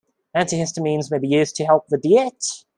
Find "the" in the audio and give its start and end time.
2.01-2.15